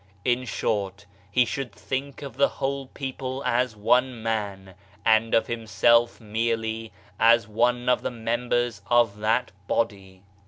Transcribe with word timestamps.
In 0.25 0.45
short, 0.45 1.05
he 1.29 1.45
should 1.45 1.71
think 1.71 2.23
of 2.23 2.35
the 2.35 2.47
whole 2.47 2.87
people 2.87 3.43
as 3.45 3.75
one 3.75 4.23
man, 4.23 4.73
and 5.05 5.35
of 5.35 5.45
himself 5.45 6.19
merely 6.19 6.91
as 7.19 7.47
one 7.47 7.87
of 7.87 8.01
the 8.01 8.09
members 8.09 8.81
of 8.89 9.17
that 9.19 9.51
body. 9.67 10.23